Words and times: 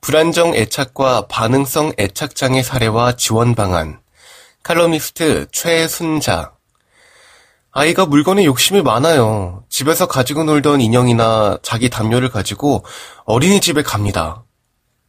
불안정 0.00 0.54
애착과 0.54 1.26
반응성 1.28 1.92
애착 1.98 2.34
장애 2.34 2.62
사례와 2.62 3.12
지원 3.16 3.54
방안 3.54 4.00
칼럼니스트 4.62 5.46
최순자 5.52 6.52
아이가 7.70 8.06
물건에 8.06 8.44
욕심이 8.44 8.82
많아요. 8.82 9.64
집에서 9.68 10.06
가지고 10.08 10.42
놀던 10.44 10.80
인형이나 10.80 11.58
자기 11.62 11.88
담요를 11.90 12.28
가지고 12.30 12.84
어린이집에 13.24 13.82
갑니다. 13.82 14.44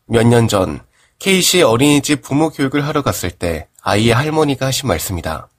몇 0.05 0.23
년 0.27 0.47
전 0.47 0.81
K씨 1.19 1.61
어린이집 1.63 2.21
부모 2.21 2.49
교육을 2.49 2.85
하러 2.85 3.01
갔을 3.01 3.31
때 3.31 3.67
아이의 3.81 4.13
할머니가 4.13 4.67
하신 4.67 4.87
말씀이다. 4.87 5.49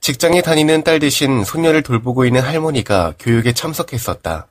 직장에 0.00 0.42
다니는 0.42 0.84
딸 0.84 0.98
대신 0.98 1.42
손녀를 1.42 1.82
돌보고 1.82 2.24
있는 2.26 2.42
할머니가 2.42 3.14
교육에 3.18 3.52
참석했었다. 3.52 4.48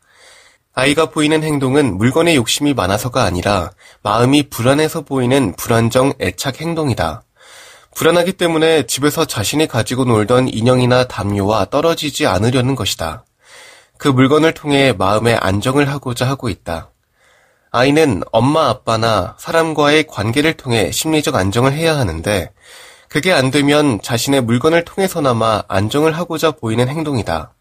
아이가 0.78 1.06
보이는 1.06 1.42
행동은 1.42 1.98
물건에 1.98 2.36
욕심이 2.36 2.74
많아서가 2.74 3.24
아니라 3.24 3.72
마음이 4.04 4.50
불안해서 4.50 5.02
보이는 5.02 5.56
불안정 5.56 6.12
애착 6.20 6.60
행동이다. 6.60 7.24
불안하기 7.96 8.34
때문에 8.34 8.86
집에서 8.86 9.24
자신이 9.24 9.68
가지고 9.68 10.04
놀던 10.04 10.50
인형이나 10.50 11.08
담요와 11.08 11.68
떨어지지 11.70 12.28
않으려는 12.28 12.76
것이다. 12.76 13.24
그 13.98 14.10
물건을 14.10 14.54
통해 14.54 14.92
마음의 14.92 15.38
안정을 15.38 15.88
하고자 15.88 16.28
하고 16.28 16.50
있다. 16.50 16.92
아이는 17.72 18.22
엄마 18.34 18.68
아빠나 18.68 19.36
사람과의 19.40 20.08
관계를 20.08 20.58
통해 20.58 20.92
심리적 20.92 21.36
안정을 21.36 21.72
해야 21.72 21.98
하는데 21.98 22.52
그게 23.08 23.32
안 23.32 23.50
되면 23.50 24.02
자신의 24.02 24.42
물건을 24.42 24.84
통해서나마 24.84 25.64
안정을 25.70 26.18
하고자 26.18 26.52
보이는 26.52 26.90
행동이다. 26.90 27.55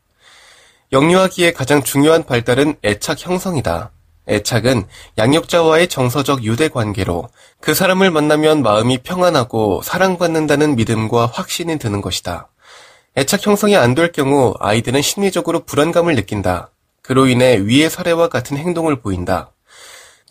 영유아기의 0.93 1.55
가장 1.55 1.83
중요한 1.83 2.25
발달은 2.25 2.77
애착 2.85 3.27
형성이다. 3.27 3.91
애착은 4.29 4.87
양육자와의 5.19 5.89
정서적 5.89 6.45
유대 6.45 6.69
관계로 6.69 7.29
그 7.61 7.75
사람을 7.75 8.11
만나면 8.11 8.63
마음이 8.63 8.99
평안하고 8.99 9.83
사랑받는다는 9.83 10.77
믿음과 10.77 11.27
확신이 11.27 11.79
드는 11.79 12.01
것이다. 12.01 12.49
애착 13.17 13.47
형성이 13.47 13.77
안 13.77 13.95
될 13.95 14.13
경우 14.13 14.55
아이들은 14.61 15.03
심리적으로 15.03 15.65
불안감을 15.65 16.15
느낀다. 16.15 16.71
그로 17.03 17.27
인해 17.27 17.59
위의 17.59 17.91
사례와 17.91 18.29
같은 18.29 18.57
행동을 18.57 19.01
보인다. 19.01 19.53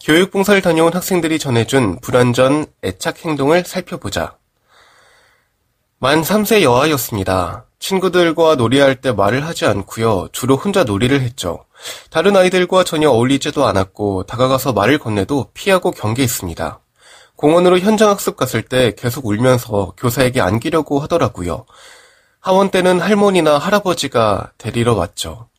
교육봉사를 0.03 0.61
다녀온 0.61 0.93
학생들이 0.93 1.39
전해준 1.39 1.99
불안전 2.01 2.65
애착 2.83 3.23
행동을 3.23 3.63
살펴보자. 3.63 4.37
만 5.99 6.21
3세 6.21 6.63
여아였습니다. 6.63 7.65
친구들과 7.83 8.55
놀이할 8.55 9.01
때 9.01 9.11
말을 9.11 9.45
하지 9.45 9.65
않고요. 9.65 10.29
주로 10.31 10.55
혼자 10.55 10.85
놀이를 10.85 11.19
했죠. 11.19 11.65
다른 12.09 12.37
아이들과 12.37 12.85
전혀 12.85 13.09
어울리지도 13.09 13.65
않았고 13.65 14.23
다가가서 14.23 14.71
말을 14.71 14.99
건네도 14.99 15.49
피하고 15.53 15.91
경계했습니다. 15.91 16.79
공원으로 17.35 17.79
현장 17.79 18.09
학습 18.09 18.37
갔을 18.37 18.61
때 18.61 18.93
계속 18.95 19.25
울면서 19.25 19.95
교사에게 19.97 20.39
안기려고 20.39 21.01
하더라고요. 21.01 21.65
하원 22.39 22.71
때는 22.71 23.01
할머니나 23.01 23.57
할아버지가 23.57 24.53
데리러 24.57 24.93
왔죠. 24.93 25.49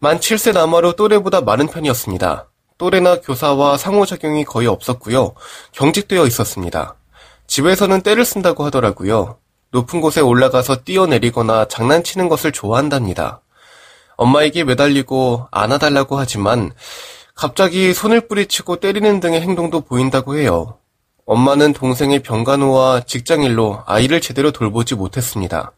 만 0.00 0.18
7세 0.18 0.54
남아로 0.54 0.94
또래보다 0.94 1.40
많은 1.40 1.68
편이었습니다. 1.68 2.48
또래나 2.78 3.20
교사와 3.20 3.76
상호작용이 3.76 4.44
거의 4.44 4.66
없었고요. 4.66 5.34
경직되어 5.70 6.26
있었습니다. 6.26 6.96
집에서는 7.46 8.00
때를 8.00 8.24
쓴다고 8.24 8.64
하더라고요. 8.64 9.38
높은 9.70 10.00
곳에 10.00 10.20
올라가서 10.20 10.82
뛰어내리거나 10.84 11.68
장난치는 11.68 12.28
것을 12.28 12.52
좋아한답니다. 12.52 13.42
엄마에게 14.16 14.64
매달리고 14.64 15.48
안아달라고 15.50 16.18
하지만 16.18 16.72
갑자기 17.34 17.92
손을 17.94 18.26
뿌리치고 18.26 18.80
때리는 18.80 19.20
등의 19.20 19.40
행동도 19.40 19.82
보인다고 19.82 20.36
해요. 20.36 20.78
엄마는 21.26 21.74
동생의 21.74 22.22
병간호와 22.22 23.02
직장일로 23.02 23.82
아이를 23.86 24.20
제대로 24.20 24.50
돌보지 24.50 24.94
못했습니다. 24.94 25.72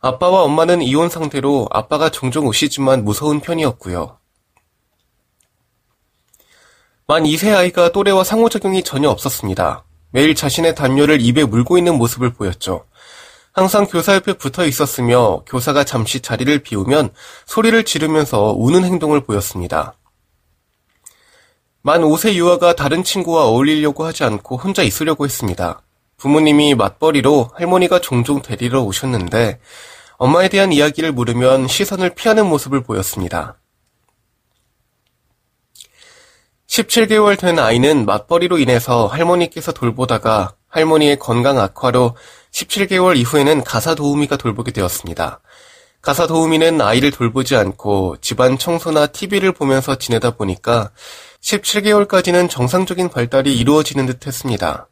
아빠와 0.00 0.42
엄마는 0.42 0.82
이혼 0.82 1.08
상태로 1.08 1.68
아빠가 1.70 2.10
종종 2.10 2.46
오시지만 2.46 3.04
무서운 3.04 3.40
편이었고요. 3.40 4.18
만 7.06 7.22
2세 7.22 7.54
아이가 7.54 7.92
또래와 7.92 8.24
상호작용이 8.24 8.82
전혀 8.82 9.08
없었습니다. 9.08 9.84
매일 10.10 10.34
자신의 10.34 10.74
담요를 10.74 11.20
입에 11.20 11.44
물고 11.44 11.78
있는 11.78 11.96
모습을 11.96 12.32
보였죠. 12.32 12.84
항상 13.56 13.86
교사 13.86 14.14
옆에 14.14 14.34
붙어 14.34 14.66
있었으며 14.66 15.42
교사가 15.46 15.84
잠시 15.84 16.20
자리를 16.20 16.58
비우면 16.58 17.08
소리를 17.46 17.84
지르면서 17.84 18.52
우는 18.54 18.84
행동을 18.84 19.22
보였습니다. 19.22 19.94
만 21.80 22.02
5세 22.02 22.34
유아가 22.34 22.74
다른 22.74 23.02
친구와 23.02 23.46
어울리려고 23.46 24.04
하지 24.04 24.24
않고 24.24 24.58
혼자 24.58 24.82
있으려고 24.82 25.24
했습니다. 25.24 25.80
부모님이 26.18 26.74
맞벌이로 26.74 27.48
할머니가 27.54 28.02
종종 28.02 28.42
데리러 28.42 28.82
오셨는데 28.82 29.58
엄마에 30.18 30.50
대한 30.50 30.70
이야기를 30.70 31.12
물으면 31.12 31.66
시선을 31.66 32.10
피하는 32.10 32.46
모습을 32.46 32.82
보였습니다. 32.82 33.56
17개월 36.66 37.38
된 37.38 37.58
아이는 37.58 38.04
맞벌이로 38.04 38.58
인해서 38.58 39.06
할머니께서 39.06 39.72
돌보다가 39.72 40.56
할머니의 40.76 41.18
건강 41.18 41.58
악화로 41.58 42.16
17개월 42.52 43.16
이후에는 43.16 43.64
가사 43.64 43.94
도우미가 43.94 44.36
돌보게 44.36 44.72
되었습니다. 44.72 45.40
가사 46.02 46.26
도우미는 46.26 46.82
아이를 46.82 47.10
돌보지 47.10 47.56
않고 47.56 48.18
집안 48.20 48.58
청소나 48.58 49.06
TV를 49.06 49.52
보면서 49.52 49.96
지내다 49.96 50.32
보니까 50.32 50.90
17개월까지는 51.40 52.50
정상적인 52.50 53.08
발달이 53.08 53.56
이루어지는 53.56 54.04
듯 54.04 54.26
했습니다. 54.26 54.88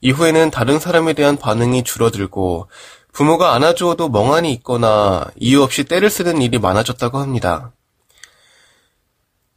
이후에는 0.00 0.52
다른 0.52 0.78
사람에 0.78 1.14
대한 1.14 1.36
반응이 1.36 1.82
줄어들고 1.82 2.68
부모가 3.12 3.54
안아주어도 3.54 4.10
멍하니 4.10 4.52
있거나 4.54 5.26
이유 5.36 5.62
없이 5.62 5.82
때를 5.84 6.10
쓰는 6.10 6.42
일이 6.42 6.58
많아졌다고 6.58 7.18
합니다. 7.18 7.72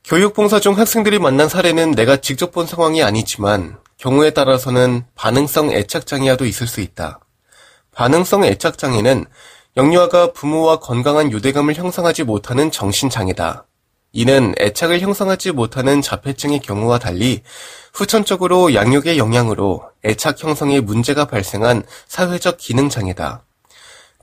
교육봉사 0.04 0.60
중 0.60 0.78
학생들이 0.78 1.20
만난 1.20 1.50
사례는 1.50 1.92
내가 1.92 2.18
직접 2.18 2.52
본 2.52 2.66
상황이 2.66 3.04
아니지만 3.04 3.78
경우에 3.98 4.30
따라서는 4.30 5.06
반응성 5.16 5.72
애착장애와도 5.72 6.46
있을 6.46 6.68
수 6.68 6.82
있다. 6.82 7.20
반응성 7.92 8.46
애착장애는 8.46 9.26
영유아가 9.76 10.34
부모와 10.34 10.80
건강한 10.80 11.32
유대감을 11.32 11.74
형성하지 11.74 12.24
못하는 12.24 12.72
정신장애다. 12.72 13.66
이는 14.14 14.54
애착을 14.60 15.02
형성하지 15.02 15.52
못하는 15.52 16.02
자폐증의 16.02 16.60
경우와 16.60 17.00
달리 17.00 17.42
후천적으로 17.94 18.74
양육의 18.74 19.18
영향으로 19.18 19.84
애착 20.06 20.44
형성에 20.44 20.80
문제가 20.80 21.26
발생한 21.26 21.84
사회적 22.08 22.58
기능장애다. 22.58 23.44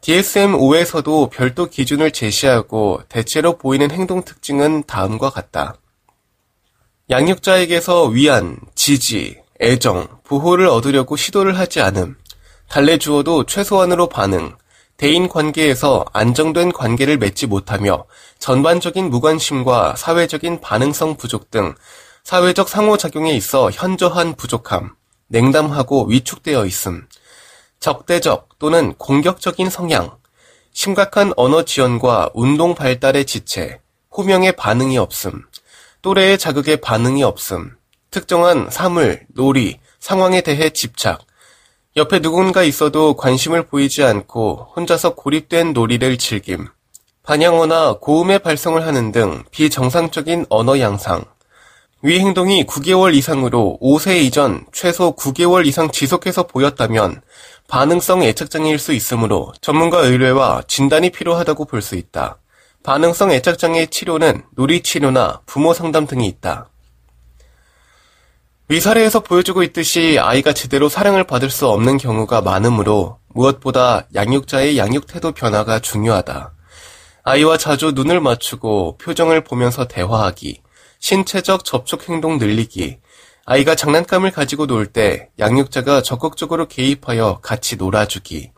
DSM-5에서도 0.00 1.30
별도 1.30 1.66
기준을 1.66 2.12
제시하고 2.12 3.02
대체로 3.08 3.56
보이는 3.56 3.90
행동 3.90 4.22
특징은 4.22 4.84
다음과 4.86 5.30
같다. 5.30 5.76
양육자에게서 7.10 8.06
위안, 8.06 8.58
지지, 8.74 9.43
애정, 9.60 10.08
보호를 10.24 10.66
얻으려고 10.66 11.16
시도를 11.16 11.58
하지 11.58 11.80
않음, 11.80 12.16
달래주어도 12.68 13.44
최소한으로 13.44 14.08
반응, 14.08 14.56
대인 14.96 15.28
관계에서 15.28 16.04
안정된 16.12 16.72
관계를 16.72 17.18
맺지 17.18 17.46
못하며 17.46 18.04
전반적인 18.38 19.10
무관심과 19.10 19.96
사회적인 19.96 20.60
반응성 20.60 21.16
부족 21.16 21.50
등 21.50 21.74
사회적 22.22 22.68
상호작용에 22.68 23.32
있어 23.32 23.70
현저한 23.70 24.34
부족함, 24.34 24.94
냉담하고 25.28 26.06
위축되어 26.06 26.64
있음, 26.66 27.06
적대적 27.80 28.58
또는 28.58 28.94
공격적인 28.94 29.68
성향, 29.68 30.16
심각한 30.72 31.32
언어 31.36 31.64
지연과 31.64 32.30
운동 32.34 32.74
발달의 32.74 33.26
지체, 33.26 33.80
호명의 34.16 34.56
반응이 34.56 34.96
없음, 34.98 35.44
또래의 36.02 36.38
자극에 36.38 36.76
반응이 36.76 37.22
없음, 37.22 37.76
특정한 38.14 38.68
사물, 38.70 39.22
놀이, 39.34 39.80
상황에 39.98 40.40
대해 40.40 40.70
집착, 40.70 41.26
옆에 41.96 42.20
누군가 42.20 42.62
있어도 42.62 43.14
관심을 43.16 43.66
보이지 43.66 44.04
않고 44.04 44.68
혼자서 44.76 45.16
고립된 45.16 45.72
놀이를 45.72 46.16
즐김, 46.16 46.68
반향어나 47.24 47.94
고음의 47.94 48.38
발성을 48.38 48.86
하는 48.86 49.10
등 49.10 49.42
비정상적인 49.50 50.46
언어 50.48 50.78
양상, 50.78 51.24
위 52.02 52.20
행동이 52.20 52.64
9개월 52.66 53.14
이상으로 53.14 53.78
5세 53.82 54.22
이전 54.22 54.64
최소 54.72 55.16
9개월 55.16 55.66
이상 55.66 55.90
지속해서 55.90 56.44
보였다면 56.46 57.20
반응성 57.66 58.22
애착장애일 58.22 58.78
수 58.78 58.92
있으므로 58.92 59.52
전문가 59.60 59.98
의뢰와 59.98 60.62
진단이 60.68 61.10
필요하다고 61.10 61.64
볼 61.64 61.82
수 61.82 61.96
있다. 61.96 62.38
반응성 62.84 63.32
애착장애 63.32 63.86
치료는 63.86 64.44
놀이치료나 64.54 65.40
부모 65.46 65.74
상담 65.74 66.06
등이 66.06 66.26
있다. 66.26 66.68
위사례에서 68.68 69.20
보여주고 69.20 69.62
있듯이 69.62 70.18
아이가 70.18 70.54
제대로 70.54 70.88
사랑을 70.88 71.24
받을 71.24 71.50
수 71.50 71.68
없는 71.68 71.98
경우가 71.98 72.40
많으므로 72.40 73.18
무엇보다 73.28 74.06
양육자의 74.14 74.78
양육 74.78 75.06
태도 75.06 75.32
변화가 75.32 75.80
중요하다. 75.80 76.54
아이와 77.24 77.58
자주 77.58 77.92
눈을 77.92 78.20
맞추고 78.20 78.96
표정을 78.98 79.44
보면서 79.44 79.86
대화하기, 79.86 80.62
신체적 80.98 81.66
접촉 81.66 82.08
행동 82.08 82.38
늘리기, 82.38 83.00
아이가 83.44 83.74
장난감을 83.74 84.30
가지고 84.30 84.64
놀 84.66 84.86
때 84.86 85.28
양육자가 85.38 86.00
적극적으로 86.00 86.66
개입하여 86.66 87.40
같이 87.42 87.76
놀아주기, 87.76 88.50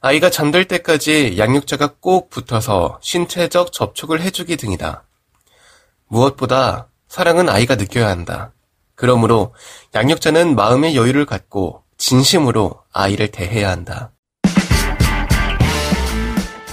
아이가 0.00 0.30
잠들 0.30 0.66
때까지 0.66 1.36
양육자가 1.38 1.94
꼭 1.98 2.30
붙어서 2.30 3.00
신체적 3.02 3.72
접촉을 3.72 4.20
해주기 4.20 4.56
등이다. 4.56 5.04
무엇보다 6.06 6.88
사랑은 7.08 7.48
아이가 7.48 7.74
느껴야 7.74 8.08
한다. 8.08 8.52
그러므로 8.94 9.54
양육자는 9.94 10.54
마음의 10.54 10.96
여유를 10.96 11.26
갖고 11.26 11.82
진심으로 11.98 12.80
아이를 12.92 13.28
대해야 13.28 13.70
한다. 13.70 14.12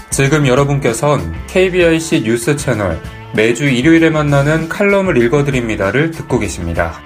지금 0.09 0.47
여러분께선 0.47 1.47
KBIC 1.47 2.23
뉴스 2.23 2.55
채널 2.57 3.01
매주 3.33 3.65
일요일에 3.69 4.09
만나는 4.09 4.67
칼럼을 4.69 5.17
읽어드립니다를 5.17 6.11
듣고 6.11 6.39
계십니다. 6.39 7.01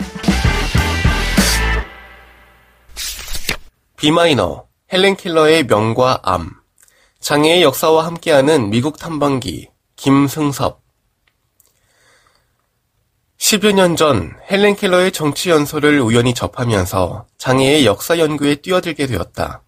비마이너, 3.98 4.66
헬렌 4.92 5.16
킬러의 5.16 5.66
명과 5.66 6.22
암, 6.24 6.50
장애의 7.20 7.64
역사와 7.64 8.06
함께하는 8.06 8.70
미국 8.70 8.98
탐방기, 9.00 9.70
김승섭. 9.96 10.83
10여 13.44 13.74
년 13.74 13.98
전 13.98 14.32
헬렌 14.50 14.74
킬러의 14.74 15.12
정치 15.12 15.50
연설을 15.50 16.00
우연히 16.00 16.34
접하면서 16.34 17.26
장애의 17.38 17.86
역사 17.86 18.18
연구에 18.18 18.56
뛰어들게 18.56 19.06
되었다. 19.06 19.64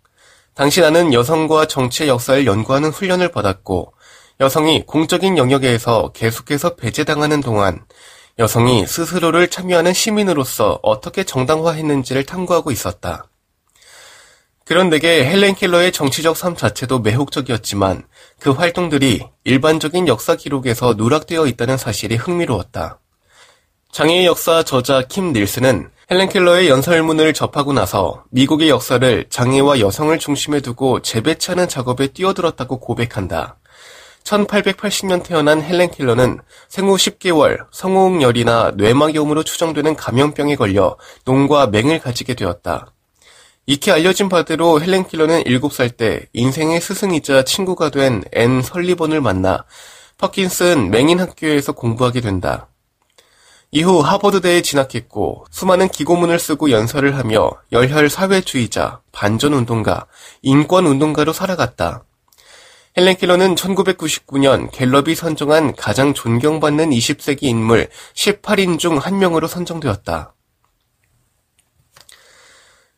당시 0.54 0.80
나는 0.80 1.14
여성과 1.14 1.66
정치의 1.66 2.08
역사를 2.08 2.46
연구하는 2.46 2.90
훈련을 2.90 3.34
받았고 3.34 3.92
여성이 4.40 4.86
공적인 4.86 5.38
영역에서 5.38 6.14
계속해서 6.14 6.78
배제당하는 6.78 7.42
동안 7.42 7.84
여성이 8.40 8.88
스스로를 8.88 9.50
참여하는 9.50 9.92
시민으로서 9.92 10.80
어떻게 10.82 11.26
정당화했는지를 11.26 12.24
탐구하고 12.24 12.72
있었다. 12.72 13.26
그런 14.64 14.90
데게 14.90 15.26
헬렌 15.26 15.54
킬러의 15.54 15.92
정치적 15.92 16.38
삶 16.38 16.56
자체도 16.56 17.00
매혹적이었지만 17.00 18.08
그 18.40 18.52
활동들이 18.52 19.28
일반적인 19.44 20.08
역사 20.08 20.38
기록에서 20.38 20.94
누락되어 20.94 21.46
있다는 21.46 21.76
사실이 21.78 22.16
흥미로웠다. 22.16 23.00
장애의 23.96 24.26
역사 24.26 24.62
저자 24.62 25.04
킴 25.04 25.32
닐스는 25.32 25.90
헬렌 26.12 26.28
켈러의 26.28 26.68
연설문을 26.68 27.34
접하고 27.34 27.72
나서 27.72 28.26
미국의 28.30 28.68
역사를 28.68 29.26
장애와 29.30 29.80
여성을 29.80 30.20
중심에 30.20 30.60
두고 30.60 31.02
재배치하는 31.02 31.70
작업에 31.70 32.08
뛰어들었다고 32.08 32.82
고백한다. 32.82 33.58
1880년 34.26 35.24
태어난 35.24 35.62
헬렌 35.62 35.92
킬러는 35.92 36.42
생후 36.68 36.98
10개월 36.98 37.68
성호응열이나 37.72 38.74
뇌막염으로 38.76 39.44
추정되는 39.44 39.96
감염병에 39.96 40.58
걸려 40.58 40.98
농과 41.24 41.68
맹을 41.68 42.00
가지게 42.00 42.34
되었다. 42.34 42.92
익히 43.66 43.92
알려진 43.92 44.28
바대로 44.28 44.82
헬렌 44.82 45.08
켈러는 45.08 45.46
7살 45.46 45.96
때 45.96 46.26
인생의 46.34 46.82
스승이자 46.82 47.44
친구가 47.44 47.92
된 47.92 48.24
앤 48.34 48.62
설리번을 48.62 49.22
만나 49.22 49.64
퍼킨스 50.18 50.92
맹인 50.92 51.22
학교에서 51.22 51.72
공부하게 51.72 52.20
된다. 52.20 52.68
이후 53.72 54.00
하버드대에 54.00 54.62
진학했고 54.62 55.46
수많은 55.50 55.90
기고문을 55.90 56.40
쓰고 56.40 56.72
연설을 56.72 57.18
하며 57.18 57.52
열혈 57.72 58.10
사회주의자, 58.10 59.02
반전운동가, 59.12 60.06
인권운동가로 60.42 61.34
살아갔다. 61.34 62.04
헬렌 62.98 63.18
켈러는 63.18 63.56
1999년 63.56 64.72
갤럽이 64.72 65.16
선정한 65.16 65.76
가장 65.76 66.14
존경받는 66.14 66.92
20세기 66.92 67.44
인물 67.44 67.90
18인 68.14 68.80
중 68.80 68.98
한 68.98 69.20
명으로 69.20 69.48
선정되었다. 69.48 70.34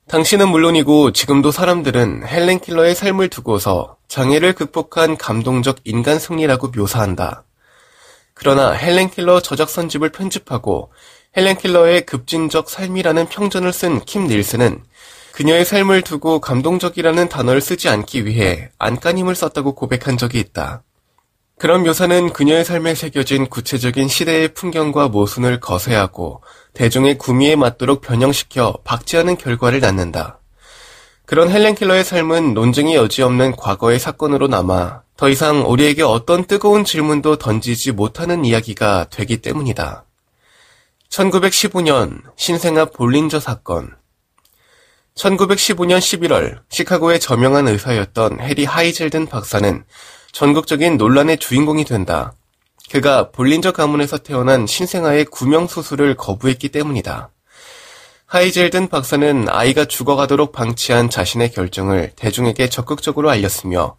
당신은 0.07 0.47
물론이고 0.49 1.11
지금도 1.11 1.51
사람들은 1.51 2.25
헬렌 2.27 2.59
킬러의 2.59 2.95
삶을 2.95 3.29
두고서 3.29 3.97
장애를 4.07 4.53
극복한 4.53 5.17
감동적 5.17 5.79
인간 5.83 6.19
승리라고 6.19 6.69
묘사한다. 6.69 7.43
그러나 8.37 8.71
헬렌 8.71 9.09
킬러 9.09 9.41
저작선집을 9.41 10.11
편집하고 10.11 10.91
헬렌 11.35 11.57
킬러의 11.57 12.05
급진적 12.05 12.69
삶이라는 12.69 13.27
평전을 13.29 13.73
쓴 13.73 14.01
킴 14.05 14.27
닐스는 14.27 14.83
그녀의 15.33 15.65
삶을 15.65 16.01
두고 16.03 16.39
감동적이라는 16.39 17.29
단어를 17.29 17.61
쓰지 17.61 17.89
않기 17.89 18.25
위해 18.25 18.69
안간힘을 18.79 19.35
썼다고 19.35 19.75
고백한 19.75 20.17
적이 20.17 20.39
있다. 20.39 20.83
그런 21.59 21.83
묘사는 21.83 22.33
그녀의 22.33 22.63
삶에 22.63 22.93
새겨진 22.93 23.47
구체적인 23.47 24.07
시대의 24.07 24.53
풍경과 24.53 25.07
모순을 25.07 25.59
거세하고 25.59 26.43
대중의 26.73 27.17
구미에 27.17 27.55
맞도록 27.55 28.01
변형시켜 28.01 28.79
박제하는 28.83 29.37
결과를 29.37 29.79
낳는다. 29.79 30.39
그런 31.25 31.49
헬렌 31.49 31.73
킬러의 31.73 32.03
삶은 32.03 32.53
논쟁이 32.53 32.95
여지없는 32.95 33.55
과거의 33.55 33.99
사건으로 33.99 34.47
남아 34.47 35.01
더 35.17 35.29
이상 35.29 35.69
우리에게 35.69 36.03
어떤 36.03 36.45
뜨거운 36.45 36.85
질문도 36.85 37.37
던지지 37.37 37.91
못하는 37.91 38.45
이야기가 38.45 39.07
되기 39.09 39.37
때문이다. 39.37 40.05
1915년 41.09 42.21
신생아 42.35 42.85
볼린저 42.85 43.39
사건 43.39 43.95
1915년 45.15 45.97
11월 45.97 46.59
시카고의 46.69 47.19
저명한 47.19 47.67
의사였던 47.67 48.41
해리 48.41 48.65
하이젤든 48.65 49.25
박사는 49.25 49.83
전국적인 50.33 50.97
논란의 50.97 51.37
주인공이 51.39 51.85
된다. 51.85 52.33
그가 52.91 53.31
볼린저 53.31 53.71
가문에서 53.71 54.19
태어난 54.19 54.67
신생아의 54.67 55.25
구명 55.25 55.67
수술을 55.67 56.15
거부했기 56.15 56.69
때문이다. 56.69 57.31
하이젤든 58.27 58.89
박사는 58.89 59.49
아이가 59.49 59.85
죽어가도록 59.85 60.51
방치한 60.51 61.09
자신의 61.09 61.51
결정을 61.53 62.11
대중에게 62.15 62.69
적극적으로 62.69 63.31
알렸으며 63.31 63.95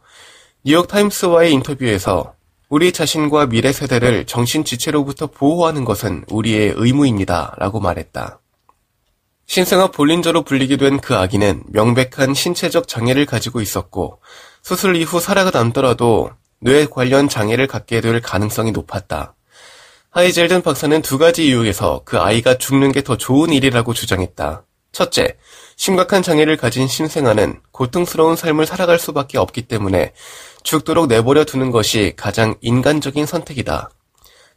뉴욕타임스와의 0.64 1.52
인터뷰에서 1.52 2.34
우리 2.68 2.92
자신과 2.92 3.46
미래 3.46 3.72
세대를 3.72 4.26
정신지체로부터 4.26 5.28
보호하는 5.28 5.84
것은 5.84 6.24
우리의 6.28 6.74
의무입니다. 6.76 7.54
라고 7.58 7.80
말했다. 7.80 8.40
신생아 9.46 9.86
볼린저로 9.88 10.42
불리게 10.42 10.76
된 10.76 10.98
그 11.00 11.16
아기는 11.16 11.62
명백한 11.68 12.34
신체적 12.34 12.86
장애를 12.86 13.24
가지고 13.24 13.62
있었고 13.62 14.20
수술 14.62 14.96
이후 14.96 15.20
살아가 15.20 15.50
남더라도 15.56 16.30
뇌 16.60 16.84
관련 16.86 17.28
장애를 17.28 17.66
갖게 17.66 18.00
될 18.02 18.20
가능성이 18.20 18.72
높았다. 18.72 19.34
하이젤든 20.10 20.62
박사는 20.62 21.00
두 21.02 21.16
가지 21.16 21.46
이유에서 21.46 22.02
그 22.04 22.18
아이가 22.18 22.58
죽는 22.58 22.92
게 22.92 23.00
더 23.02 23.16
좋은 23.16 23.52
일이라고 23.52 23.94
주장했다. 23.94 24.64
첫째, 24.92 25.36
심각한 25.76 26.22
장애를 26.22 26.56
가진 26.56 26.88
신생아는 26.88 27.60
고통스러운 27.70 28.36
삶을 28.36 28.66
살아갈 28.66 28.98
수밖에 28.98 29.38
없기 29.38 29.62
때문에 29.62 30.12
죽도록 30.62 31.06
내버려 31.06 31.44
두는 31.44 31.70
것이 31.70 32.14
가장 32.16 32.56
인간적인 32.60 33.26
선택이다. 33.26 33.90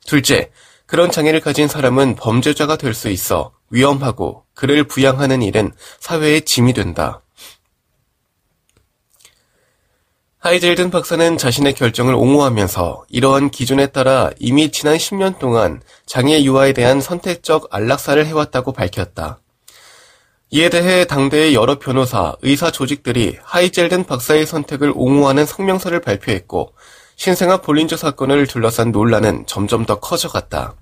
둘째, 0.06 0.52
그런 0.88 1.12
장애를 1.12 1.40
가진 1.40 1.68
사람은 1.68 2.16
범죄자가 2.16 2.76
될 2.78 2.94
수 2.94 3.10
있어 3.10 3.54
위험하고 3.70 4.46
그를 4.54 4.84
부양하는 4.84 5.42
일은 5.42 5.72
사회의 6.00 6.42
짐이 6.44 6.74
된다. 6.74 7.22
하이젤든 10.40 10.90
박사는 10.90 11.38
자신의 11.38 11.76
결정을 11.76 12.16
옹호하면서 12.16 13.06
이러한 13.10 13.52
기준에 13.52 13.88
따라 13.88 14.32
이미 14.40 14.72
지난 14.72 14.98
10년 14.98 15.38
동안 15.38 15.82
장애 16.08 16.44
유아에 16.44 16.74
대한 16.74 17.00
선택적 17.00 17.68
안락사를 17.70 18.26
해왔다고 18.26 18.74
밝혔다. 18.74 19.40
이에 20.54 20.68
대해 20.68 21.06
당대의 21.06 21.56
여러 21.56 21.80
변호사, 21.80 22.36
의사 22.42 22.72
조직들이 22.72 23.38
하이젤든 23.42 24.04
박사의 24.04 24.46
선택을 24.46 24.92
옹호하는 24.94 25.46
성명서를 25.46 26.02
발표했고 26.02 26.74
신생아 27.16 27.62
볼린저 27.62 27.96
사건을 27.96 28.48
둘러싼 28.48 28.92
논란은 28.92 29.46
점점 29.48 29.86
더 29.86 30.02
커져갔다. 30.02 30.76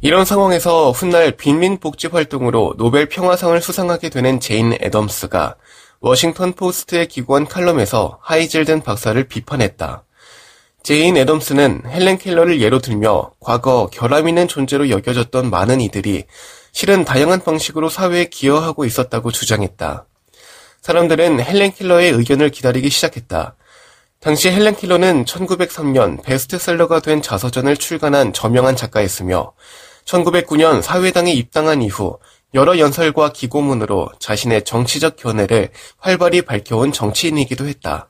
이런 0.00 0.24
상황에서 0.24 0.90
훗날 0.90 1.30
빈민 1.36 1.78
복지 1.78 2.08
활동으로 2.08 2.74
노벨 2.76 3.08
평화상을 3.08 3.60
수상하게 3.62 4.08
되는 4.08 4.40
제인 4.40 4.76
애덤스가 4.80 5.54
워싱턴 6.00 6.54
포스트에 6.54 7.06
기고한 7.06 7.46
칼럼에서 7.46 8.18
하이젤든 8.22 8.82
박사를 8.82 9.22
비판했다. 9.28 10.02
제인 10.82 11.16
애덤스는 11.16 11.82
헬렌 11.86 12.18
켈러를 12.18 12.60
예로 12.60 12.80
들며 12.80 13.30
과거 13.38 13.88
결함 13.92 14.28
있는 14.28 14.48
존재로 14.48 14.90
여겨졌던 14.90 15.50
많은 15.50 15.80
이들이 15.80 16.24
실은 16.78 17.04
다양한 17.04 17.40
방식으로 17.40 17.88
사회에 17.88 18.26
기여하고 18.26 18.84
있었다고 18.84 19.32
주장했다. 19.32 20.06
사람들은 20.80 21.40
헬렌 21.40 21.72
켈러의 21.72 22.12
의견을 22.12 22.50
기다리기 22.50 22.88
시작했다. 22.88 23.56
당시 24.20 24.48
헬렌 24.48 24.76
켈러는 24.76 25.24
1903년 25.24 26.22
베스트셀러가 26.22 27.00
된 27.00 27.20
자서전을 27.20 27.78
출간한 27.78 28.32
저명한 28.32 28.76
작가였으며 28.76 29.54
1909년 30.04 30.80
사회당에 30.80 31.32
입당한 31.32 31.82
이후 31.82 32.20
여러 32.54 32.78
연설과 32.78 33.32
기고문으로 33.32 34.12
자신의 34.20 34.62
정치적 34.62 35.16
견해를 35.16 35.70
활발히 35.96 36.42
밝혀온 36.42 36.92
정치인이기도 36.92 37.66
했다. 37.66 38.08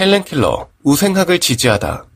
헬렌 0.00 0.24
켈러, 0.24 0.66
우생학을 0.82 1.38
지지하다. 1.38 2.06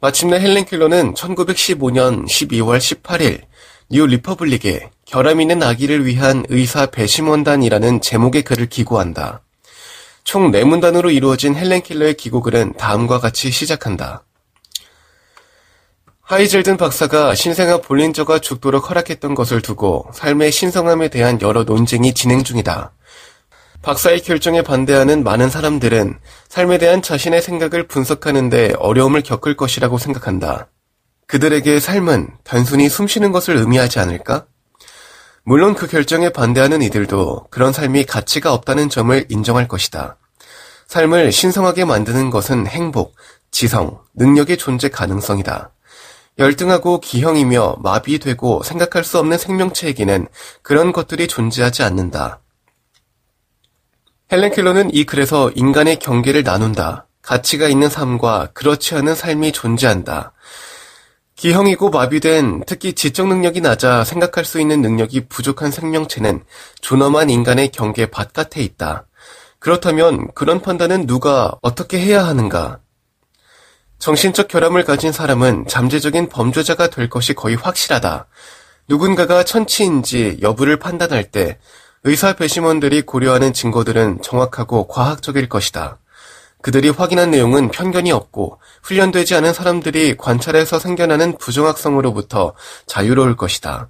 마침내 0.00 0.38
헬렌 0.38 0.66
켈러는 0.66 1.14
1915년 1.14 2.26
12월 2.26 2.78
18일 2.78 3.49
뉴 3.92 4.06
리퍼블릭에 4.06 4.88
결함 5.04 5.40
있는 5.40 5.64
아기를 5.64 6.06
위한 6.06 6.44
의사 6.48 6.86
배심원단이라는 6.86 8.00
제목의 8.00 8.42
글을 8.42 8.68
기고한다. 8.68 9.42
총 10.22 10.52
4문단으로 10.52 11.12
이루어진 11.12 11.56
헬렌 11.56 11.82
켈러의 11.82 12.14
기고글은 12.14 12.74
다음과 12.74 13.18
같이 13.18 13.50
시작한다. 13.50 14.22
하이젤든 16.22 16.76
박사가 16.76 17.34
신생아 17.34 17.78
볼린저가 17.78 18.38
죽도록 18.38 18.88
허락했던 18.88 19.34
것을 19.34 19.60
두고 19.60 20.08
삶의 20.14 20.52
신성함에 20.52 21.08
대한 21.08 21.40
여러 21.42 21.64
논쟁이 21.64 22.14
진행 22.14 22.44
중이다. 22.44 22.92
박사의 23.82 24.20
결정에 24.20 24.62
반대하는 24.62 25.24
많은 25.24 25.50
사람들은 25.50 26.16
삶에 26.48 26.78
대한 26.78 27.02
자신의 27.02 27.42
생각을 27.42 27.88
분석하는데 27.88 28.74
어려움을 28.78 29.22
겪을 29.22 29.56
것이라고 29.56 29.98
생각한다. 29.98 30.68
그들에게 31.30 31.78
삶은 31.78 32.28
단순히 32.42 32.88
숨쉬는 32.88 33.30
것을 33.30 33.54
의미하지 33.54 34.00
않을까? 34.00 34.46
물론 35.44 35.74
그 35.74 35.86
결정에 35.86 36.30
반대하는 36.30 36.82
이들도 36.82 37.46
그런 37.50 37.72
삶이 37.72 38.04
가치가 38.04 38.52
없다는 38.52 38.88
점을 38.88 39.26
인정할 39.28 39.68
것이다. 39.68 40.16
삶을 40.88 41.30
신성하게 41.30 41.84
만드는 41.84 42.30
것은 42.30 42.66
행복, 42.66 43.14
지성, 43.52 44.00
능력의 44.14 44.56
존재 44.56 44.88
가능성이다. 44.88 45.70
열등하고 46.40 46.98
기형이며 46.98 47.76
마비되고 47.80 48.64
생각할 48.64 49.04
수 49.04 49.20
없는 49.20 49.38
생명체에게는 49.38 50.26
그런 50.62 50.90
것들이 50.90 51.28
존재하지 51.28 51.84
않는다. 51.84 52.40
헬렌 54.32 54.50
켈러는 54.50 54.92
이 54.92 55.04
글에서 55.04 55.52
인간의 55.54 56.00
경계를 56.00 56.42
나눈다. 56.42 57.06
가치가 57.22 57.68
있는 57.68 57.88
삶과 57.88 58.48
그렇지 58.52 58.96
않은 58.96 59.14
삶이 59.14 59.52
존재한다. 59.52 60.32
기형이고 61.40 61.88
마비된 61.88 62.64
특히 62.66 62.92
지적 62.92 63.26
능력이 63.26 63.62
낮아 63.62 64.04
생각할 64.04 64.44
수 64.44 64.60
있는 64.60 64.82
능력이 64.82 65.28
부족한 65.28 65.70
생명체는 65.70 66.44
존엄한 66.82 67.30
인간의 67.30 67.70
경계 67.70 68.04
바깥에 68.04 68.60
있다. 68.60 69.06
그렇다면 69.58 70.28
그런 70.34 70.60
판단은 70.60 71.06
누가 71.06 71.56
어떻게 71.62 71.98
해야 71.98 72.26
하는가? 72.26 72.80
정신적 73.98 74.48
결함을 74.48 74.84
가진 74.84 75.12
사람은 75.12 75.64
잠재적인 75.66 76.28
범죄자가 76.28 76.90
될 76.90 77.08
것이 77.08 77.32
거의 77.32 77.56
확실하다. 77.56 78.26
누군가가 78.86 79.42
천치인지 79.42 80.40
여부를 80.42 80.78
판단할 80.78 81.30
때 81.30 81.58
의사 82.04 82.34
배심원들이 82.34 83.00
고려하는 83.00 83.54
증거들은 83.54 84.20
정확하고 84.20 84.88
과학적일 84.88 85.48
것이다. 85.48 86.00
그들이 86.62 86.90
확인한 86.90 87.30
내용은 87.30 87.70
편견이 87.70 88.12
없고 88.12 88.60
훈련되지 88.82 89.34
않은 89.36 89.52
사람들이 89.52 90.16
관찰해서 90.16 90.78
생겨나는 90.78 91.38
부정확성으로부터 91.38 92.54
자유로울 92.86 93.36
것이다. 93.36 93.88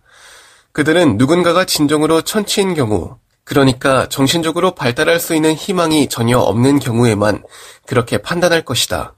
그들은 0.73 1.17
누군가가 1.17 1.65
진정으로 1.65 2.23
천치인 2.23 2.75
경우, 2.75 3.17
그러니까 3.45 4.09
정신적으로 4.09 4.77
발달할 4.77 5.19
수 5.19 5.35
있는 5.35 5.55
희망이 5.55 6.09
전혀 6.09 6.39
없는 6.39 6.79
경우에만 6.79 7.43
그렇게 7.87 8.19
판단할 8.19 8.65
것이다. 8.65 9.15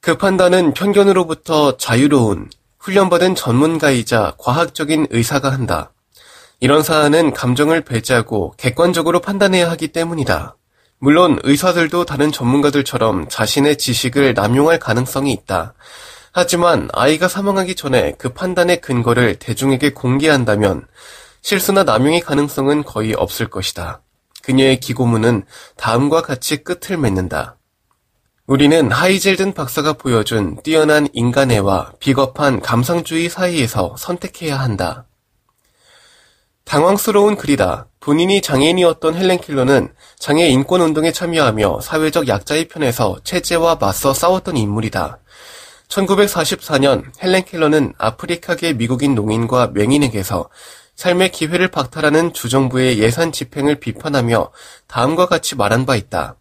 그 0.00 0.16
판단은 0.16 0.72
편견으로부터 0.72 1.76
자유로운 1.76 2.48
훈련받은 2.78 3.34
전문가이자 3.34 4.34
과학적인 4.38 5.08
의사가 5.10 5.50
한다. 5.50 5.92
이런 6.60 6.82
사안은 6.82 7.34
감정을 7.34 7.82
배제하고 7.82 8.54
객관적으로 8.56 9.20
판단해야 9.20 9.70
하기 9.72 9.88
때문이다. 9.88 10.56
물론 11.04 11.38
의사들도 11.42 12.06
다른 12.06 12.32
전문가들처럼 12.32 13.28
자신의 13.28 13.76
지식을 13.76 14.32
남용할 14.32 14.78
가능성이 14.78 15.32
있다. 15.32 15.74
하지만 16.32 16.88
아이가 16.94 17.28
사망하기 17.28 17.74
전에 17.74 18.14
그 18.16 18.30
판단의 18.30 18.80
근거를 18.80 19.34
대중에게 19.34 19.92
공개한다면 19.92 20.86
실수나 21.42 21.84
남용의 21.84 22.22
가능성은 22.22 22.84
거의 22.84 23.12
없을 23.12 23.50
것이다. 23.50 24.00
그녀의 24.44 24.80
기고문은 24.80 25.44
다음과 25.76 26.22
같이 26.22 26.64
끝을 26.64 26.96
맺는다. 26.96 27.58
우리는 28.46 28.90
하이젤든 28.90 29.52
박사가 29.52 29.92
보여준 29.92 30.56
뛰어난 30.62 31.06
인간애와 31.12 31.92
비겁한 31.98 32.60
감상주의 32.60 33.28
사이에서 33.28 33.94
선택해야 33.98 34.58
한다. 34.58 35.04
당황스러운 36.64 37.36
글이다. 37.36 37.88
본인이 38.00 38.40
장애인이었던 38.40 39.14
헬렌 39.14 39.38
킬러는 39.40 39.92
장애 40.18 40.48
인권 40.48 40.80
운동에 40.80 41.12
참여하며 41.12 41.80
사회적 41.80 42.28
약자의 42.28 42.68
편에서 42.68 43.18
체제와 43.24 43.76
맞서 43.76 44.12
싸웠던 44.12 44.56
인물이다. 44.56 45.18
1944년 45.88 47.04
헬렌 47.22 47.44
킬러는 47.44 47.92
아프리카계 47.98 48.72
미국인 48.74 49.14
농인과 49.14 49.68
맹인에게서 49.74 50.48
삶의 50.96 51.32
기회를 51.32 51.68
박탈하는 51.68 52.32
주정부의 52.32 52.98
예산 52.98 53.32
집행을 53.32 53.76
비판하며 53.76 54.50
다음과 54.86 55.26
같이 55.26 55.56
말한 55.56 55.86
바 55.86 55.96
있다. 55.96 56.36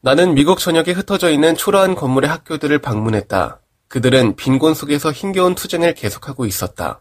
나는 0.00 0.34
미국 0.34 0.58
전역에 0.58 0.92
흩어져 0.92 1.30
있는 1.30 1.56
초라한 1.56 1.94
건물의 1.94 2.30
학교들을 2.30 2.78
방문했다. 2.78 3.60
그들은 3.88 4.36
빈곤 4.36 4.74
속에서 4.74 5.10
힘겨운 5.10 5.54
투쟁을 5.54 5.94
계속하고 5.94 6.46
있었다. 6.46 7.00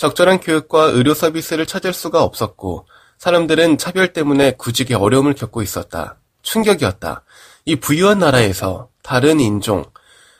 적절한 0.00 0.40
교육과 0.40 0.84
의료 0.84 1.12
서비스를 1.12 1.66
찾을 1.66 1.92
수가 1.92 2.22
없었고 2.22 2.86
사람들은 3.18 3.76
차별 3.76 4.14
때문에 4.14 4.52
구직에 4.52 4.94
어려움을 4.94 5.34
겪고 5.34 5.60
있었다. 5.60 6.16
충격이었다. 6.40 7.22
이 7.66 7.76
부유한 7.76 8.18
나라에서 8.18 8.88
다른 9.02 9.40
인종, 9.40 9.84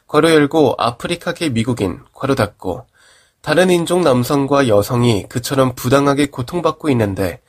괄호 0.06 0.30
열고 0.30 0.76
아프리카계 0.78 1.50
미국인, 1.50 2.00
괄호 2.14 2.36
닫고 2.36 2.86
다른 3.42 3.68
인종 3.68 4.00
남성과 4.00 4.66
여성이 4.66 5.26
그처럼 5.28 5.74
부당하게 5.74 6.28
고통받고 6.30 6.88
있는데 6.88 7.42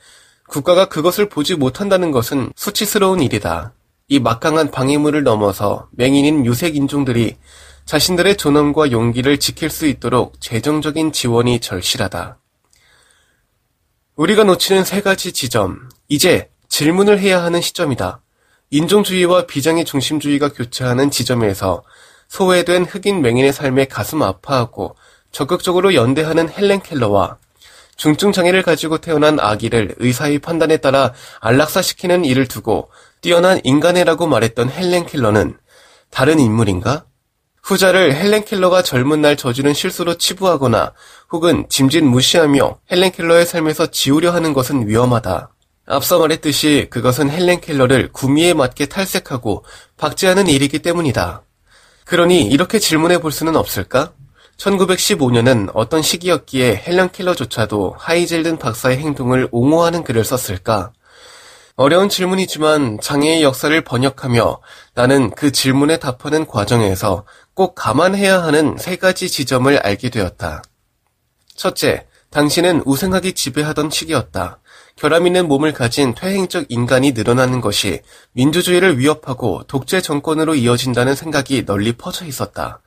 국가가 0.48 0.90
그것을 0.90 1.30
보지 1.30 1.54
못한다는 1.54 2.10
것은 2.10 2.52
수치스러운 2.54 3.22
일이다. 3.22 3.72
이 4.08 4.20
막강한 4.20 4.70
방해물을 4.70 5.22
넘어서 5.22 5.88
맹인인 5.92 6.44
유색 6.44 6.76
인종들이 6.76 7.38
자신들의 7.84 8.36
존엄과 8.36 8.90
용기를 8.90 9.38
지킬 9.38 9.70
수 9.70 9.86
있도록 9.86 10.40
재정적인 10.40 11.12
지원이 11.12 11.60
절실하다. 11.60 12.38
우리가 14.16 14.44
놓치는 14.44 14.84
세 14.84 15.00
가지 15.00 15.32
지점. 15.32 15.88
이제 16.08 16.50
질문을 16.68 17.18
해야 17.18 17.42
하는 17.42 17.60
시점이다. 17.60 18.20
인종주의와 18.70 19.46
비장의 19.46 19.84
중심주의가 19.84 20.48
교차하는 20.48 21.10
지점에서 21.10 21.82
소외된 22.28 22.84
흑인 22.84 23.20
맹인의 23.20 23.52
삶에 23.52 23.84
가슴 23.84 24.22
아파하고 24.22 24.96
적극적으로 25.32 25.94
연대하는 25.94 26.48
헬렌 26.48 26.80
켈러와 26.80 27.38
중증 27.96 28.32
장애를 28.32 28.62
가지고 28.62 28.98
태어난 28.98 29.38
아기를 29.38 29.96
의사의 29.98 30.38
판단에 30.38 30.78
따라 30.78 31.12
안락사시키는 31.40 32.24
일을 32.24 32.48
두고 32.48 32.90
뛰어난 33.20 33.60
인간애라고 33.64 34.26
말했던 34.26 34.70
헬렌 34.70 35.04
켈러는 35.04 35.58
다른 36.10 36.40
인물인가? 36.40 37.04
후자를 37.62 38.14
헬렌 38.14 38.44
켈러가 38.44 38.82
젊은 38.82 39.20
날 39.20 39.36
저지른 39.36 39.72
실수로 39.72 40.18
치부하거나 40.18 40.92
혹은 41.30 41.66
짐짓 41.68 42.02
무시하며 42.02 42.78
헬렌 42.90 43.12
켈러의 43.12 43.46
삶에서 43.46 43.86
지우려 43.86 44.32
하는 44.32 44.52
것은 44.52 44.88
위험하다. 44.88 45.50
앞서 45.86 46.18
말했듯이 46.18 46.88
그것은 46.90 47.30
헬렌 47.30 47.60
켈러를 47.60 48.10
구미에 48.12 48.52
맞게 48.54 48.86
탈색하고 48.86 49.64
박제하는 49.96 50.48
일이기 50.48 50.80
때문이다. 50.80 51.42
그러니 52.04 52.46
이렇게 52.46 52.78
질문해 52.80 53.18
볼 53.18 53.30
수는 53.30 53.54
없을까? 53.56 54.12
1915년은 54.56 55.70
어떤 55.74 56.02
시기였기에 56.02 56.82
헬런 56.86 57.10
킬러조차도 57.10 57.94
하이젤든 57.96 58.58
박사의 58.58 58.98
행동을 58.98 59.48
옹호하는 59.50 60.02
글을 60.04 60.24
썼을까? 60.24 60.92
어려운 61.76 62.08
질문이지만 62.08 62.98
장애의 63.00 63.42
역사를 63.42 63.80
번역하며 63.82 64.60
나는 64.94 65.30
그 65.30 65.52
질문에 65.52 65.96
답하는 65.96 66.46
과정에서 66.46 67.24
꼭 67.54 67.74
감안해야 67.74 68.42
하는 68.42 68.76
세 68.78 68.96
가지 68.96 69.28
지점을 69.28 69.76
알게 69.76 70.08
되었다. 70.08 70.62
첫째, 71.54 72.06
당신은 72.30 72.82
우생학이 72.86 73.34
지배하던 73.34 73.90
시기였다. 73.90 74.58
결함 74.96 75.26
있는 75.26 75.48
몸을 75.48 75.72
가진 75.72 76.14
퇴행적 76.14 76.66
인간이 76.68 77.12
늘어나는 77.12 77.60
것이 77.60 78.00
민주주의를 78.32 78.98
위협하고 78.98 79.64
독재 79.66 80.00
정권으로 80.00 80.54
이어진다는 80.54 81.14
생각이 81.14 81.64
널리 81.66 81.92
퍼져 81.92 82.24
있었다. 82.24 82.80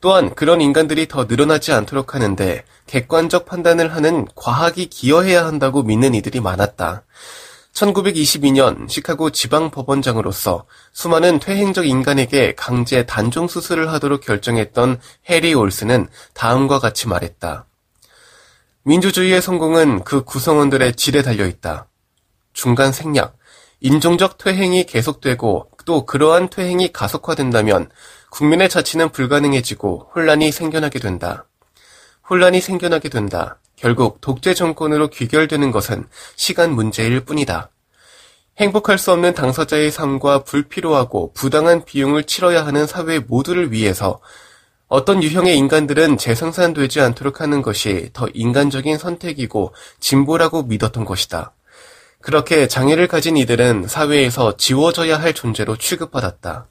또한 0.00 0.34
그런 0.34 0.60
인간들이 0.60 1.06
더 1.06 1.24
늘어나지 1.24 1.72
않도록 1.72 2.14
하는데 2.16 2.64
객관적 2.88 3.46
판단을 3.46 3.94
하는 3.94 4.26
과학이 4.34 4.86
기여해야 4.86 5.46
한다고 5.46 5.84
믿는 5.84 6.14
이들이 6.14 6.40
많았다. 6.40 7.04
1922년 7.72 8.88
시카고 8.88 9.30
지방법원장으로서 9.30 10.66
수많은 10.92 11.38
퇴행적 11.38 11.86
인간에게 11.86 12.54
강제 12.54 13.06
단종 13.06 13.48
수술을 13.48 13.90
하도록 13.92 14.20
결정했던 14.20 15.00
해리 15.28 15.54
올스는 15.54 16.08
다음과 16.34 16.78
같이 16.78 17.08
말했다. 17.08 17.66
민주주의의 18.84 19.40
성공은 19.40 20.04
그 20.04 20.24
구성원들의 20.24 20.94
질에 20.96 21.22
달려 21.22 21.46
있다. 21.46 21.88
중간 22.52 22.92
생략, 22.92 23.36
인종적 23.80 24.38
퇴행이 24.38 24.84
계속되고 24.84 25.70
또 25.84 26.04
그러한 26.04 26.50
퇴행이 26.50 26.92
가속화된다면 26.92 27.88
국민의 28.30 28.68
자치는 28.68 29.10
불가능해지고 29.10 30.10
혼란이 30.14 30.52
생겨나게 30.52 30.98
된다. 30.98 31.46
혼란이 32.28 32.60
생겨나게 32.60 33.08
된다. 33.08 33.58
결국 33.82 34.20
독재 34.20 34.54
정권으로 34.54 35.08
귀결되는 35.08 35.72
것은 35.72 36.06
시간 36.36 36.72
문제일 36.72 37.24
뿐이다. 37.24 37.70
행복할 38.58 38.96
수 38.96 39.10
없는 39.10 39.34
당사자의 39.34 39.90
삶과 39.90 40.44
불필요하고 40.44 41.32
부당한 41.32 41.84
비용을 41.84 42.22
치러야 42.22 42.64
하는 42.64 42.86
사회 42.86 43.18
모두를 43.18 43.72
위해서 43.72 44.20
어떤 44.86 45.20
유형의 45.20 45.56
인간들은 45.56 46.16
재생산되지 46.16 47.00
않도록 47.00 47.40
하는 47.40 47.60
것이 47.60 48.10
더 48.12 48.28
인간적인 48.32 48.98
선택이고 48.98 49.74
진보라고 49.98 50.62
믿었던 50.62 51.04
것이다. 51.04 51.52
그렇게 52.20 52.68
장애를 52.68 53.08
가진 53.08 53.36
이들은 53.36 53.88
사회에서 53.88 54.56
지워져야 54.58 55.20
할 55.20 55.34
존재로 55.34 55.76
취급받았다. 55.76 56.68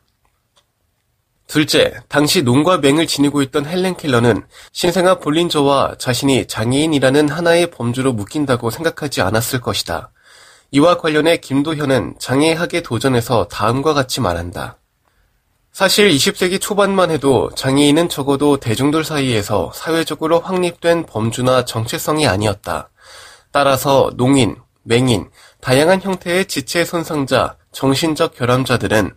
둘째, 1.52 1.92
당시 2.08 2.44
농과 2.44 2.78
맹을 2.78 3.08
지니고 3.08 3.42
있던 3.42 3.66
헬렌 3.66 3.98
켈러는 3.98 4.44
신생아 4.72 5.16
볼린저와 5.16 5.96
자신이 5.98 6.48
장애인이라는 6.48 7.28
하나의 7.28 7.72
범주로 7.72 8.14
묶인다고 8.14 8.70
생각하지 8.70 9.22
않았을 9.22 9.60
것이다. 9.60 10.12
이와 10.72 10.98
관련해 10.98 11.42
김도현은 11.42 12.16
장애학의 12.20 12.84
도전에서 12.84 13.50
다음과 13.50 13.94
같이 13.94 14.22
말한다. 14.22 14.78
사실 15.74 16.10
20세기 16.12 16.62
초반만 16.62 17.12
해도 17.12 17.52
장애인은 17.54 18.08
적어도 18.08 18.56
대중들 18.56 19.04
사이에서 19.04 19.74
사회적으로 19.76 20.40
확립된 20.40 21.06
범주나 21.06 21.66
정체성이 21.66 22.28
아니었다. 22.28 22.90
따라서 23.52 24.10
농인, 24.16 24.56
맹인, 24.84 25.30
다양한 25.60 26.02
형태의 26.02 26.46
지체 26.46 26.86
손상자, 26.86 27.58
정신적 27.74 28.36
결함자들은 28.36 29.12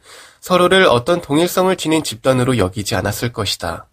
서로를 0.44 0.84
어떤 0.84 1.22
동일성을 1.22 1.74
지닌 1.76 2.04
집단으로 2.04 2.58
여기지 2.58 2.94
않았을 2.96 3.32
것이다. 3.32 3.86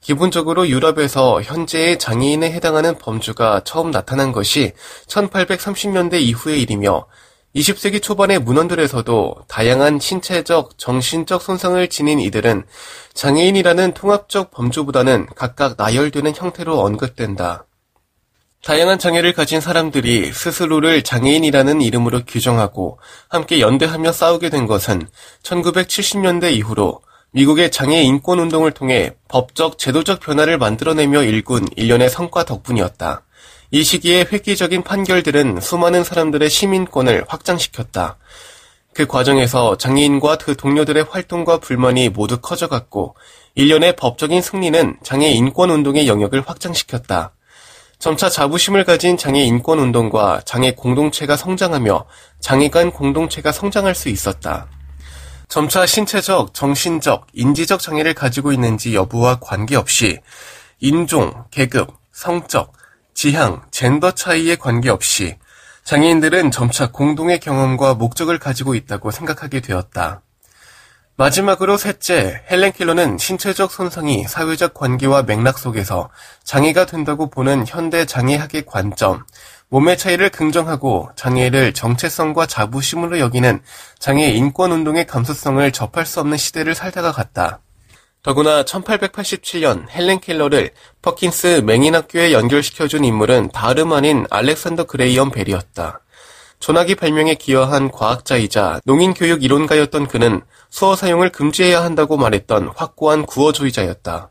기본적으로 0.00 0.68
유럽에서 0.68 1.42
현재의 1.42 1.98
장애인에 1.98 2.52
해당하는 2.52 2.96
범주가 2.98 3.62
처음 3.64 3.90
나타난 3.90 4.30
것이 4.30 4.74
1830년대 5.08 6.20
이후의 6.20 6.62
일이며 6.62 7.06
20세기 7.56 8.00
초반의 8.00 8.38
문헌들에서도 8.38 9.46
다양한 9.48 9.98
신체적, 9.98 10.78
정신적 10.78 11.42
손상을 11.42 11.88
지닌 11.88 12.20
이들은 12.20 12.64
장애인이라는 13.14 13.94
통합적 13.94 14.52
범주보다는 14.52 15.26
각각 15.34 15.74
나열되는 15.76 16.32
형태로 16.32 16.78
언급된다. 16.78 17.66
다양한 18.64 18.98
장애를 18.98 19.32
가진 19.32 19.60
사람들이 19.60 20.32
스스로를 20.32 21.02
장애인이라는 21.02 21.80
이름으로 21.80 22.22
규정하고 22.26 22.98
함께 23.28 23.60
연대하며 23.60 24.12
싸우게 24.12 24.50
된 24.50 24.66
것은 24.66 25.08
1970년대 25.42 26.52
이후로 26.52 27.00
미국의 27.30 27.70
장애 27.70 28.02
인권 28.02 28.40
운동을 28.40 28.72
통해 28.72 29.12
법적, 29.28 29.78
제도적 29.78 30.20
변화를 30.20 30.58
만들어내며 30.58 31.22
일군 31.22 31.68
일련의 31.76 32.10
성과 32.10 32.44
덕분이었다. 32.44 33.22
이 33.70 33.84
시기에 33.84 34.26
획기적인 34.32 34.82
판결들은 34.82 35.60
수많은 35.60 36.02
사람들의 36.02 36.48
시민권을 36.48 37.26
확장시켰다. 37.28 38.16
그 38.94 39.06
과정에서 39.06 39.76
장애인과 39.76 40.38
그 40.38 40.56
동료들의 40.56 41.04
활동과 41.10 41.58
불만이 41.58 42.08
모두 42.08 42.38
커져갔고, 42.40 43.14
일련의 43.54 43.94
법적인 43.96 44.40
승리는 44.40 44.96
장애 45.02 45.28
인권 45.28 45.70
운동의 45.70 46.08
영역을 46.08 46.42
확장시켰다. 46.46 47.32
점차 47.98 48.28
자부심을 48.30 48.84
가진 48.84 49.16
장애 49.16 49.42
인권 49.42 49.80
운동과 49.80 50.42
장애 50.44 50.72
공동체가 50.72 51.36
성장하며 51.36 52.04
장애 52.40 52.68
간 52.68 52.92
공동체가 52.92 53.50
성장할 53.50 53.94
수 53.94 54.08
있었다. 54.08 54.68
점차 55.48 55.84
신체적, 55.84 56.54
정신적, 56.54 57.26
인지적 57.32 57.80
장애를 57.80 58.14
가지고 58.14 58.52
있는지 58.52 58.94
여부와 58.94 59.40
관계없이 59.40 60.20
인종, 60.78 61.44
계급, 61.50 61.92
성적, 62.12 62.72
지향, 63.14 63.62
젠더 63.72 64.12
차이에 64.12 64.56
관계없이 64.56 65.36
장애인들은 65.82 66.52
점차 66.52 66.92
공동의 66.92 67.40
경험과 67.40 67.94
목적을 67.94 68.38
가지고 68.38 68.74
있다고 68.76 69.10
생각하게 69.10 69.60
되었다. 69.60 70.22
마지막으로 71.18 71.76
셋째, 71.76 72.44
헬렌 72.48 72.70
킬러는 72.70 73.18
신체적 73.18 73.72
손상이 73.72 74.22
사회적 74.28 74.72
관계와 74.72 75.24
맥락 75.24 75.58
속에서 75.58 76.10
장애가 76.44 76.86
된다고 76.86 77.28
보는 77.28 77.64
현대 77.66 78.06
장애학의 78.06 78.66
관점, 78.66 79.24
몸의 79.68 79.98
차이를 79.98 80.30
긍정하고 80.30 81.10
장애를 81.16 81.74
정체성과 81.74 82.46
자부심으로 82.46 83.18
여기는 83.18 83.60
장애 83.98 84.28
인권 84.28 84.70
운동의 84.70 85.08
감수성을 85.08 85.72
접할 85.72 86.06
수 86.06 86.20
없는 86.20 86.36
시대를 86.36 86.76
살다가 86.76 87.10
갔다. 87.10 87.58
더구나 88.22 88.62
1887년 88.62 89.90
헬렌 89.90 90.20
켈러를 90.20 90.70
퍼킨스 91.02 91.62
맹인학교에 91.66 92.32
연결시켜준 92.32 93.04
인물은 93.04 93.50
다름 93.50 93.92
아닌 93.92 94.24
알렉산더 94.30 94.84
그레이엄 94.84 95.32
벨이었다. 95.32 96.00
전화기 96.60 96.96
발명에 96.96 97.34
기여한 97.34 97.90
과학자이자 97.90 98.80
농인교육 98.84 99.42
이론가였던 99.44 100.08
그는 100.08 100.42
수어 100.70 100.96
사용을 100.96 101.30
금지해야 101.30 101.82
한다고 101.82 102.16
말했던 102.16 102.72
확고한 102.74 103.26
구어주의자였다. 103.26 104.30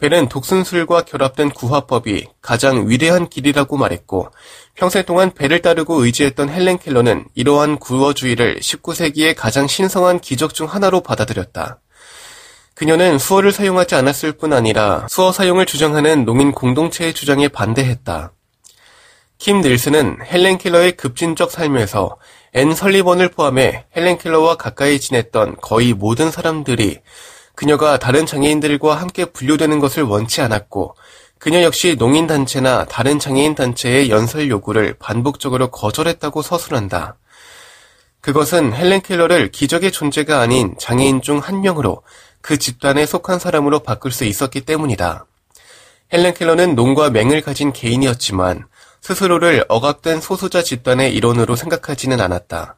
벨은 0.00 0.30
독순술과 0.30 1.02
결합된 1.02 1.50
구화법이 1.50 2.26
가장 2.40 2.88
위대한 2.88 3.28
길이라고 3.28 3.76
말했고 3.76 4.30
평생 4.74 5.04
동안 5.04 5.30
벨을 5.30 5.60
따르고 5.60 6.02
의지했던 6.04 6.48
헬렌 6.48 6.78
켈러는 6.78 7.26
이러한 7.34 7.78
구어주의를 7.78 8.60
19세기의 8.60 9.34
가장 9.36 9.66
신성한 9.66 10.20
기적 10.20 10.54
중 10.54 10.66
하나로 10.66 11.02
받아들였다. 11.02 11.80
그녀는 12.74 13.18
수어를 13.18 13.52
사용하지 13.52 13.94
않았을 13.94 14.32
뿐 14.32 14.54
아니라 14.54 15.06
수어 15.10 15.32
사용을 15.32 15.66
주장하는 15.66 16.24
농인 16.24 16.52
공동체의 16.52 17.12
주장에 17.12 17.48
반대했다. 17.48 18.32
킴 19.36 19.60
닐슨은 19.60 20.18
헬렌 20.24 20.56
켈러의 20.56 20.92
급진적 20.92 21.50
삶에서 21.50 22.16
앤 22.52 22.74
설리번을 22.74 23.28
포함해 23.28 23.84
헬렌 23.96 24.18
켈러와 24.18 24.56
가까이 24.56 24.98
지냈던 24.98 25.56
거의 25.60 25.92
모든 25.92 26.30
사람들이 26.30 26.98
그녀가 27.54 27.98
다른 27.98 28.26
장애인들과 28.26 28.94
함께 28.96 29.24
분류되는 29.24 29.78
것을 29.78 30.02
원치 30.02 30.40
않았고 30.40 30.96
그녀 31.38 31.62
역시 31.62 31.96
농인단체나 31.98 32.86
다른 32.86 33.18
장애인 33.18 33.54
단체의 33.54 34.10
연설 34.10 34.48
요구를 34.50 34.96
반복적으로 34.98 35.70
거절했다고 35.70 36.42
서술한다. 36.42 37.16
그것은 38.20 38.74
헬렌 38.74 39.00
켈러를 39.00 39.50
기적의 39.50 39.92
존재가 39.92 40.40
아닌 40.40 40.74
장애인 40.78 41.22
중 41.22 41.38
한 41.38 41.62
명으로 41.62 42.02
그 42.42 42.58
집단에 42.58 43.06
속한 43.06 43.38
사람으로 43.38 43.80
바꿀 43.80 44.12
수 44.12 44.24
있었기 44.24 44.62
때문이다. 44.62 45.24
헬렌 46.12 46.34
켈러는 46.34 46.74
농과 46.74 47.10
맹을 47.10 47.40
가진 47.40 47.72
개인이었지만 47.72 48.66
스스로를 49.00 49.64
억압된 49.68 50.20
소수자 50.20 50.62
집단의 50.62 51.14
일원으로 51.14 51.56
생각하지는 51.56 52.20
않았다. 52.20 52.76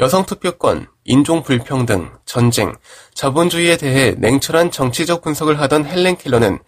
여성 0.00 0.24
투표권, 0.24 0.88
인종 1.04 1.42
불평등, 1.42 2.10
전쟁, 2.24 2.74
자본주의에 3.14 3.76
대해 3.76 4.14
냉철한 4.18 4.70
정치적 4.70 5.22
분석을 5.22 5.60
하던 5.60 5.86
헬렌 5.86 6.16
켈러는 6.16 6.58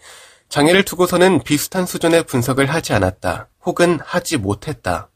장애를 0.49 0.85
두고서는 0.85 1.43
비슷한 1.43 1.87
수준의 1.87 2.25
분석을 2.25 2.67
하지 2.67 2.93
않았다. 2.93 3.49
혹은 3.65 3.99
하지 4.05 4.37
못했다. 4.37 5.09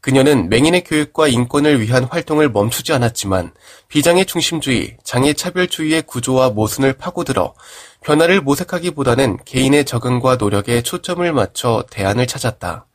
그녀는 0.00 0.50
맹인의 0.50 0.84
교육과 0.84 1.28
인권을 1.28 1.80
위한 1.80 2.04
활동을 2.04 2.50
멈추지 2.50 2.92
않았지만 2.92 3.54
비장의 3.88 4.26
중심주의, 4.26 4.98
장애 5.02 5.32
차별주의의 5.32 6.02
구조와 6.02 6.50
모순을 6.50 6.92
파고들어 6.92 7.54
변화를 8.02 8.42
모색하기보다는 8.42 9.38
개인의 9.46 9.86
적응과 9.86 10.36
노력에 10.36 10.82
초점을 10.82 11.32
맞춰 11.32 11.86
대안을 11.90 12.26
찾았다. 12.26 12.86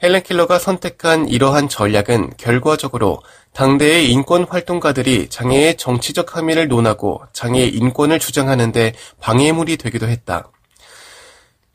헬렌 0.00 0.22
킬러가 0.22 0.60
선택한 0.60 1.28
이러한 1.28 1.68
전략은 1.68 2.34
결과적으로 2.36 3.20
당대의 3.52 4.08
인권 4.12 4.44
활동가들이 4.44 5.28
장애의 5.28 5.76
정치적 5.76 6.36
함의를 6.36 6.68
논하고 6.68 7.20
장애의 7.32 7.70
인권을 7.70 8.20
주장하는데 8.20 8.94
방해물이 9.20 9.76
되기도 9.76 10.06
했다. 10.06 10.52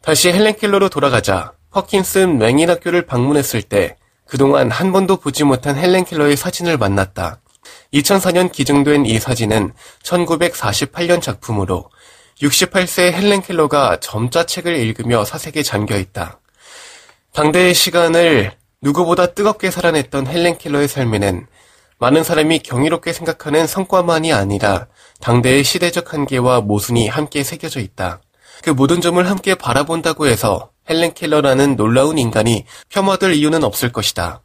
다시 0.02 0.32
헬렌 0.32 0.56
킬러로 0.56 0.88
돌아가자 0.88 1.52
퍼킨슨 1.72 2.38
맹인 2.38 2.70
학교를 2.70 3.06
방문했을 3.06 3.62
때 3.62 3.98
그동안 4.26 4.72
한 4.72 4.94
번도 4.94 5.18
보지 5.18 5.44
못한 5.44 5.76
헬렌 5.76 6.06
킬러의 6.06 6.38
사진을 6.38 6.78
만났다. 6.78 7.42
2004년 7.94 8.54
기증된 8.54 9.06
이 9.06 9.20
사진은 9.20 9.74
1948년 10.02 11.22
작품으로 11.22 11.90
68세 12.42 13.12
헬렌 13.12 13.42
킬러가 13.42 14.00
점자책을 14.00 14.78
읽으며 14.78 15.26
사색에 15.26 15.62
잠겨 15.62 15.98
있다. 15.98 16.40
당대의 17.34 17.74
시간을 17.74 18.52
누구보다 18.82 19.34
뜨겁게 19.34 19.72
살아냈던 19.72 20.28
헬렌 20.28 20.56
킬러의 20.60 20.88
삶에는 20.88 21.48
많은 21.98 22.24
사람이 22.24 22.60
경이롭게 22.60 23.12
생각하는 23.12 23.66
성과만이 23.66 24.32
아니라 24.32 24.86
당대의 25.20 25.64
시대적 25.64 26.14
한계와 26.14 26.62
모순이 26.62 27.08
함께 27.08 27.44
새겨져 27.44 27.80
있다. 27.80 28.22
그 28.62 28.70
모든 28.70 29.02
점을 29.02 29.28
함께 29.28 29.56
바라본다고 29.56 30.28
해서 30.28 30.70
헬렌 30.88 31.14
킬러라는 31.14 31.76
놀라운 31.76 32.20
인간이 32.20 32.66
폄하될 32.90 33.34
이유는 33.34 33.64
없을 33.64 33.92
것이다. 33.92 34.44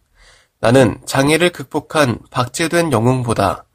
나는 0.61 0.99
장애를 1.05 1.51
극복한 1.51 2.19
박제된 2.31 2.93
영웅보다 2.93 3.67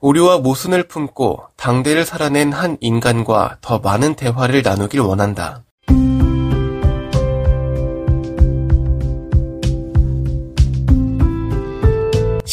오류와 0.00 0.38
모순을 0.38 0.88
품고 0.88 1.42
당대를 1.56 2.04
살아낸 2.04 2.52
한 2.52 2.76
인간과 2.80 3.56
더 3.62 3.78
많은 3.78 4.14
대화를 4.14 4.62
나누길 4.62 5.00
원한다. 5.00 5.64